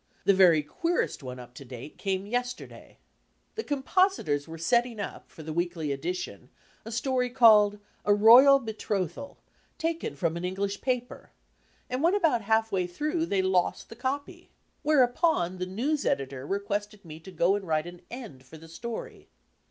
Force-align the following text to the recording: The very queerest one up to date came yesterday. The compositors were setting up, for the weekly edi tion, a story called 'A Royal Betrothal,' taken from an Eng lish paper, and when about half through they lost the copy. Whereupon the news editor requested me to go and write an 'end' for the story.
The 0.25 0.33
very 0.33 0.63
queerest 0.63 1.21
one 1.21 1.37
up 1.37 1.53
to 1.53 1.63
date 1.63 1.99
came 1.99 2.25
yesterday. 2.25 2.97
The 3.53 3.63
compositors 3.63 4.47
were 4.47 4.57
setting 4.57 4.99
up, 4.99 5.29
for 5.29 5.43
the 5.43 5.53
weekly 5.53 5.93
edi 5.93 6.13
tion, 6.13 6.49
a 6.83 6.91
story 6.91 7.29
called 7.29 7.77
'A 8.03 8.11
Royal 8.15 8.57
Betrothal,' 8.57 9.37
taken 9.77 10.15
from 10.15 10.35
an 10.35 10.43
Eng 10.43 10.55
lish 10.55 10.81
paper, 10.81 11.29
and 11.87 12.01
when 12.01 12.15
about 12.15 12.41
half 12.41 12.71
through 12.71 13.27
they 13.27 13.43
lost 13.43 13.89
the 13.89 13.95
copy. 13.95 14.49
Whereupon 14.81 15.59
the 15.59 15.67
news 15.67 16.03
editor 16.03 16.47
requested 16.47 17.05
me 17.05 17.19
to 17.19 17.31
go 17.31 17.53
and 17.55 17.67
write 17.67 17.85
an 17.85 18.01
'end' 18.09 18.43
for 18.43 18.57
the 18.57 18.67
story. 18.67 19.29